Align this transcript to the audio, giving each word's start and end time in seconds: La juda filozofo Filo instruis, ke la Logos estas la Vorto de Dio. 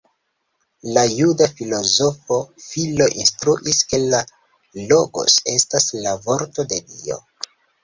La 0.93 1.01
juda 1.17 1.47
filozofo 1.59 2.37
Filo 2.63 3.07
instruis, 3.25 3.83
ke 3.93 4.01
la 4.15 4.23
Logos 4.93 5.39
estas 5.55 5.89
la 6.01 6.19
Vorto 6.27 6.69
de 6.75 6.83
Dio. 6.91 7.23